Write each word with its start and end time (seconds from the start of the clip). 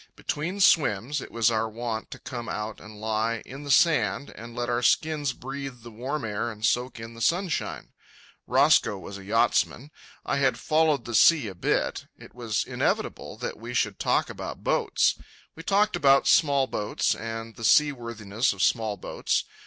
Between 0.15 0.59
swims 0.59 1.21
it 1.21 1.29
was 1.31 1.51
our 1.51 1.69
wont 1.69 2.09
to 2.09 2.17
come 2.17 2.49
out 2.49 2.79
and 2.81 2.99
lie 2.99 3.43
in 3.45 3.63
the 3.63 3.69
sand 3.69 4.31
and 4.33 4.55
let 4.55 4.67
our 4.67 4.81
skins 4.81 5.31
breathe 5.31 5.81
the 5.83 5.91
warm 5.91 6.25
air 6.25 6.49
and 6.51 6.65
soak 6.65 6.99
in 6.99 7.13
the 7.13 7.21
sunshine. 7.21 7.91
Roscoe 8.47 8.97
was 8.97 9.19
a 9.19 9.23
yachtsman. 9.23 9.91
I 10.25 10.37
had 10.37 10.57
followed 10.57 11.05
the 11.05 11.13
sea 11.13 11.45
a 11.47 11.53
bit. 11.53 12.07
It 12.17 12.33
was 12.33 12.63
inevitable 12.63 13.37
that 13.37 13.57
we 13.59 13.75
should 13.75 13.99
talk 13.99 14.27
about 14.31 14.63
boats. 14.63 15.19
We 15.55 15.61
talked 15.61 15.95
about 15.95 16.27
small 16.27 16.65
boats, 16.65 17.13
and 17.13 17.55
the 17.55 17.63
seaworthiness 17.63 18.53
of 18.53 18.63
small 18.63 18.97
boats. 18.97 19.43